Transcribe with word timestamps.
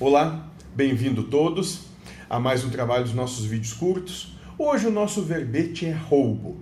Olá, 0.00 0.48
bem-vindo 0.76 1.24
todos 1.24 1.86
a 2.30 2.38
mais 2.38 2.64
um 2.64 2.70
trabalho 2.70 3.02
dos 3.02 3.14
nossos 3.14 3.44
vídeos 3.44 3.72
curtos. 3.72 4.32
Hoje 4.56 4.86
o 4.86 4.92
nosso 4.92 5.22
verbete 5.22 5.86
é 5.86 5.92
roubo. 5.92 6.56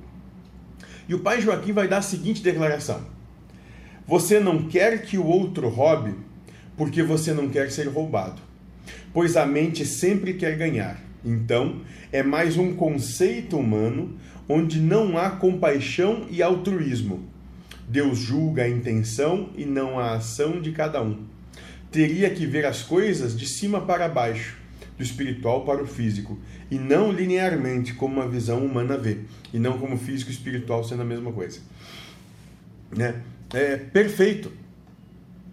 E 1.06 1.14
o 1.14 1.18
pai 1.18 1.42
Joaquim 1.42 1.72
vai 1.72 1.86
dar 1.86 1.98
a 1.98 2.02
seguinte 2.02 2.42
declaração: 2.42 3.02
Você 4.06 4.40
não 4.40 4.62
quer 4.62 5.02
que 5.02 5.18
o 5.18 5.26
outro 5.26 5.68
roube 5.68 6.14
porque 6.78 7.02
você 7.02 7.34
não 7.34 7.50
quer 7.50 7.70
ser 7.70 7.88
roubado, 7.88 8.40
pois 9.12 9.36
a 9.36 9.44
mente 9.44 9.84
sempre 9.84 10.32
quer 10.32 10.56
ganhar. 10.56 10.98
Então, 11.22 11.82
é 12.10 12.22
mais 12.22 12.56
um 12.56 12.74
conceito 12.74 13.58
humano 13.58 14.16
onde 14.48 14.80
não 14.80 15.18
há 15.18 15.28
compaixão 15.28 16.24
e 16.30 16.42
altruísmo. 16.42 17.22
Deus 17.86 18.16
julga 18.16 18.62
a 18.62 18.68
intenção 18.68 19.50
e 19.54 19.66
não 19.66 19.98
a 19.98 20.14
ação 20.14 20.58
de 20.58 20.72
cada 20.72 21.02
um 21.02 21.35
teria 21.96 22.28
que 22.28 22.44
ver 22.44 22.66
as 22.66 22.82
coisas 22.82 23.34
de 23.34 23.46
cima 23.46 23.80
para 23.80 24.06
baixo, 24.06 24.58
do 24.98 25.02
espiritual 25.02 25.64
para 25.64 25.82
o 25.82 25.86
físico, 25.86 26.38
e 26.70 26.78
não 26.78 27.10
linearmente 27.10 27.94
como 27.94 28.16
uma 28.16 28.28
visão 28.28 28.58
humana 28.58 28.98
vê, 28.98 29.20
e 29.50 29.58
não 29.58 29.78
como 29.78 29.96
físico 29.96 30.30
e 30.30 30.34
espiritual 30.34 30.84
sendo 30.84 31.00
a 31.00 31.06
mesma 31.06 31.32
coisa. 31.32 31.58
Né? 32.94 33.22
É 33.50 33.78
perfeito. 33.78 34.52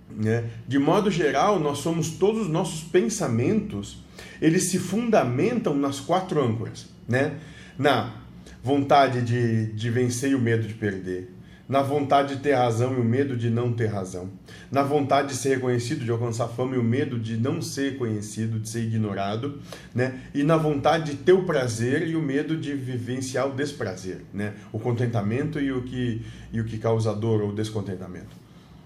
Né? 0.10 0.44
De 0.68 0.78
modo 0.78 1.10
geral, 1.10 1.62
nós 1.62 1.78
somos 1.78 2.10
todos 2.10 2.42
os 2.42 2.50
nossos 2.50 2.84
pensamentos, 2.84 4.04
eles 4.42 4.66
se 4.66 4.78
fundamentam 4.78 5.74
nas 5.74 6.02
quatro 6.02 6.44
âncoras, 6.44 6.90
né? 7.08 7.38
Na 7.80 8.18
vontade 8.62 9.22
de, 9.22 9.68
de 9.68 9.90
vencer 9.90 10.36
o 10.36 10.40
medo 10.40 10.68
de 10.68 10.74
perder, 10.74 11.32
na 11.68 11.82
vontade 11.82 12.36
de 12.36 12.42
ter 12.42 12.54
razão 12.54 12.94
e 12.94 12.98
o 13.00 13.04
medo 13.04 13.38
de 13.38 13.50
não 13.50 13.72
ter 13.72 13.88
razão, 13.88 14.30
na 14.72 14.84
vontade 14.84 15.30
de 15.30 15.36
ser 15.36 15.56
reconhecido, 15.56 16.04
de 16.04 16.12
alcançar 16.12 16.48
fama 16.48 16.76
e 16.76 16.78
o 16.78 16.84
medo 16.84 17.18
de 17.18 17.38
não 17.38 17.62
ser 17.62 17.98
conhecido, 17.98 18.60
de 18.60 18.68
ser 18.68 18.84
ignorado, 18.84 19.60
né? 19.96 20.20
E 20.34 20.44
na 20.44 20.58
vontade 20.58 21.12
de 21.12 21.18
ter 21.18 21.34
o 21.34 21.44
prazer 21.44 22.08
e 22.08 22.16
o 22.16 22.22
medo 22.22 22.58
de 22.58 22.74
vivenciar 22.74 23.48
o 23.48 23.54
desprazer, 23.54 24.22
né? 24.34 24.54
O 24.72 24.80
contentamento 24.80 25.60
e 25.60 25.72
o 25.72 25.84
que 25.84 26.22
e 26.52 26.60
o 26.60 26.66
que 26.66 26.78
causa 26.78 27.14
dor 27.14 27.42
ou 27.42 27.54
descontentamento. 27.54 28.44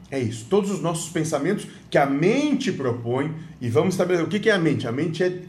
É 0.09 0.19
isso. 0.19 0.45
Todos 0.49 0.71
os 0.71 0.81
nossos 0.81 1.09
pensamentos 1.09 1.67
que 1.89 1.97
a 1.97 2.05
mente 2.05 2.71
propõe 2.71 3.33
e 3.59 3.69
vamos 3.69 3.95
estabelecer 3.95 4.25
o 4.25 4.29
que 4.29 4.49
é 4.49 4.53
a 4.53 4.59
mente. 4.59 4.87
A 4.87 4.91
mente 4.91 5.23
é 5.23 5.41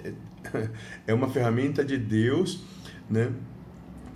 é 1.07 1.13
uma 1.15 1.29
ferramenta 1.29 1.85
de 1.85 1.97
Deus, 1.97 2.63
né? 3.09 3.31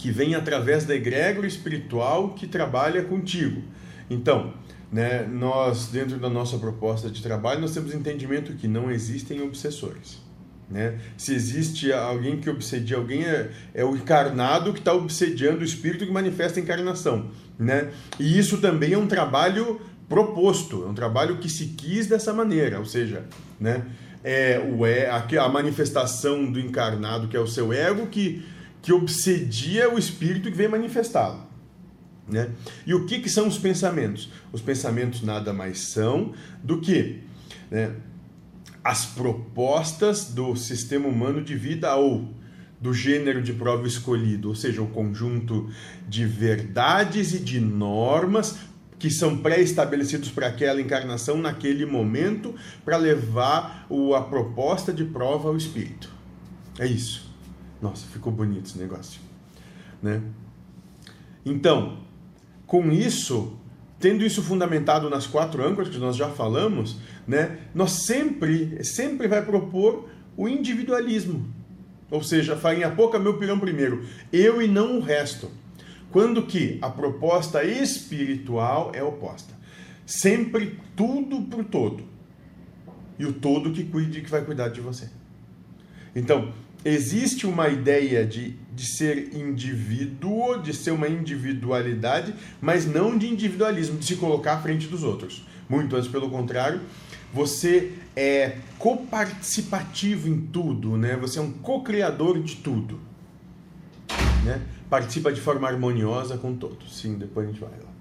Que 0.03 0.11
vem 0.11 0.35
através 0.35 0.85
da 0.85 0.97
egrégora 0.97 1.47
espiritual 1.47 2.31
que 2.31 2.49
trabalha 2.49 3.05
contigo. 3.05 3.63
Então, 4.11 4.53
né, 4.91 5.23
nós, 5.23 5.87
dentro 5.87 6.19
da 6.19 6.29
nossa 6.29 6.59
proposta 6.59 7.09
de 7.09 7.23
trabalho, 7.23 7.61
nós 7.61 7.73
temos 7.73 7.95
entendimento 7.95 8.53
que 8.55 8.67
não 8.67 8.91
existem 8.91 9.41
obsessores. 9.41 10.21
Né? 10.69 10.99
Se 11.17 11.33
existe 11.33 11.93
alguém 11.93 12.41
que 12.41 12.51
obsedia 12.51 12.97
alguém, 12.97 13.25
é, 13.25 13.53
é 13.73 13.85
o 13.85 13.95
encarnado 13.95 14.73
que 14.73 14.81
está 14.81 14.93
obsediando 14.93 15.61
o 15.61 15.65
espírito 15.65 16.05
que 16.05 16.11
manifesta 16.11 16.59
a 16.59 16.63
encarnação. 16.65 17.31
Né? 17.57 17.93
E 18.19 18.37
isso 18.37 18.59
também 18.59 18.95
é 18.95 18.99
um 18.99 19.07
trabalho 19.07 19.81
proposto, 20.09 20.83
é 20.85 20.89
um 20.89 20.95
trabalho 20.95 21.39
que 21.39 21.49
se 21.49 21.67
quis 21.67 22.09
dessa 22.09 22.33
maneira, 22.33 22.81
ou 22.81 22.85
seja, 22.85 23.25
né? 23.61 23.87
é 24.25 24.59
o 24.59 24.85
é 24.85 25.09
a, 25.09 25.45
a 25.45 25.49
manifestação 25.49 26.51
do 26.51 26.59
encarnado, 26.59 27.29
que 27.29 27.37
é 27.37 27.41
o 27.41 27.47
seu 27.47 27.73
ego, 27.73 28.09
que 28.09 28.45
que 28.83 28.93
obsedia 28.93 29.89
o 29.89 29.99
espírito 29.99 30.51
que 30.51 30.57
vem 30.57 30.69
manifestá-lo. 30.69 31.47
Né? 32.29 32.51
E 32.87 32.95
o 32.95 33.07
que, 33.07 33.21
que 33.21 33.31
são 33.31 33.47
os 33.47 33.57
pensamentos? 33.57 34.31
Os 34.53 34.61
pensamentos 34.61 35.23
nada 35.23 35.53
mais 35.53 35.79
são 35.79 36.33
do 36.63 36.81
que 36.81 37.21
né, 37.71 37.95
as 38.83 39.07
propostas 39.07 40.27
do 40.27 40.57
sistema 40.57 41.09
humano 41.09 41.43
de 41.43 41.55
vida 41.55 41.95
ou 41.95 42.29
do 42.81 42.93
gênero 42.93 43.41
de 43.41 43.53
prova 43.53 43.87
escolhido, 43.87 44.49
ou 44.49 44.57
seja, 44.57 44.83
o 44.83 44.89
conjunto 44.89 45.71
de 46.09 46.27
verdades 46.27 47.33
e 47.33 47.39
de 47.39 47.61
normas 47.61 48.59
que 48.99 49.09
são 49.09 49.39
pré-estabelecidos 49.39 50.31
para 50.31 50.49
aquela 50.49 50.81
encarnação 50.81 51.37
naquele 51.37 51.87
momento 51.87 52.55
para 52.85 52.97
levar 52.97 53.87
o, 53.89 54.15
a 54.15 54.23
proposta 54.23 54.93
de 54.93 55.05
prova 55.05 55.49
ao 55.49 55.57
espírito. 55.57 56.09
É 56.79 56.87
isso. 56.87 57.32
Nossa, 57.83 58.07
ficou 58.07 58.33
bonito 58.33 58.67
esse 58.67 58.79
negócio, 58.79 59.21
né? 60.01 60.23
Então, 61.45 61.99
com 62.65 62.93
isso, 62.93 63.59
tendo 63.99 64.25
isso 64.25 64.41
fundamentado 64.41 65.11
nas 65.11 65.27
quatro 65.27 65.67
âncoras 65.67 65.89
que 65.89 65.99
nós 65.99 66.17
já 66.17 66.29
falamos, 66.29 66.97
né, 67.27 67.59
nós 67.75 68.05
sempre, 68.07 68.85
sempre 68.85 69.27
vai 69.27 69.45
propor 69.45 70.09
o 70.37 70.49
individualismo. 70.49 71.53
Ou 72.09 72.23
seja, 72.23 72.57
farinha 72.57 72.91
pouca, 72.91 73.19
meu 73.19 73.37
pirão 73.39 73.59
primeiro. 73.59 74.05
Eu 74.33 74.63
e 74.63 74.69
não 74.69 74.99
o 74.99 75.01
resto. 75.01 75.51
Quando 76.11 76.43
que 76.47 76.79
a 76.83 76.91
proposta 76.91 77.65
espiritual 77.65 78.93
é 78.95 79.03
oposta. 79.03 79.55
Sempre 80.05 80.79
tudo 80.95 81.43
pro 81.43 81.65
todo. 81.65 82.05
E 83.19 83.25
o 83.25 83.33
todo 83.33 83.73
que 83.73 83.85
cuide 83.85 84.21
que 84.21 84.31
vai 84.31 84.45
cuidar 84.45 84.69
de 84.69 84.81
você. 84.81 85.09
Então, 86.15 86.53
existe 86.85 87.47
uma 87.47 87.69
ideia 87.69 88.27
de, 88.27 88.57
de 88.75 88.87
ser 88.87 89.35
indivíduo, 89.35 90.61
de 90.61 90.75
ser 90.75 90.91
uma 90.91 91.09
individualidade, 91.09 92.35
mas 92.61 92.87
não 92.87 93.17
de 93.17 93.29
individualismo, 93.29 93.99
de 93.99 94.05
se 94.05 94.17
colocar 94.17 94.55
à 94.55 94.61
frente 94.61 94.89
dos 94.89 95.03
outros. 95.03 95.47
Muito 95.69 95.97
antes, 95.97 96.09
pelo 96.09 96.29
contrário, 96.29 96.81
você 97.33 97.93
é 98.15 98.59
coparticipativo 98.79 100.29
em 100.29 100.41
tudo, 100.41 100.97
né? 100.97 101.17
Você 101.17 101.39
é 101.39 101.43
um 101.43 101.53
co-criador 101.53 102.43
de 102.43 102.57
tudo, 102.57 103.01
né? 104.45 104.61
Participa 104.91 105.33
de 105.33 105.41
forma 105.41 105.67
harmoniosa 105.67 106.37
com 106.37 106.55
todos. 106.55 106.99
Sim, 106.99 107.15
depois 107.15 107.49
a 107.49 107.51
gente 107.51 107.61
vai 107.61 107.71
lá. 107.71 107.93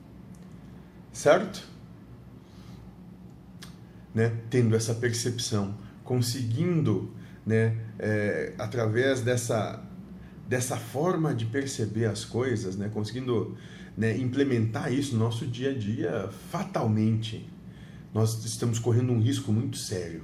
Certo? 1.13 1.69
Né? 4.13 4.33
Tendo 4.49 4.75
essa 4.75 4.93
percepção, 4.93 5.73
conseguindo 6.03 7.09
né, 7.45 7.77
é, 7.99 8.53
através 8.57 9.21
dessa, 9.21 9.83
dessa 10.47 10.77
forma 10.77 11.33
de 11.33 11.45
perceber 11.45 12.05
as 12.05 12.23
coisas, 12.23 12.75
né, 12.75 12.89
conseguindo 12.93 13.57
né, 13.97 14.17
implementar 14.17 14.91
isso 14.91 15.13
no 15.13 15.19
nosso 15.19 15.45
dia 15.45 15.71
a 15.71 15.73
dia, 15.73 16.29
fatalmente, 16.49 17.49
nós 18.13 18.43
estamos 18.45 18.79
correndo 18.79 19.11
um 19.11 19.19
risco 19.19 19.51
muito 19.51 19.77
sério 19.77 20.23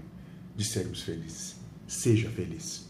de 0.56 0.66
sermos 0.66 1.02
felizes. 1.02 1.56
Seja 1.88 2.30
feliz. 2.30 2.87